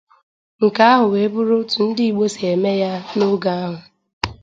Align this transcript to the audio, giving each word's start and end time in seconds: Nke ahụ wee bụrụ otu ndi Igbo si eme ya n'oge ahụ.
Nke 0.63 0.81
ahụ 0.93 1.05
wee 1.13 1.31
bụrụ 1.33 1.55
otu 1.63 1.77
ndi 1.87 2.03
Igbo 2.09 2.25
si 2.33 2.41
eme 2.53 2.71
ya 2.81 2.91
n'oge 3.17 3.49
ahụ. 3.63 3.75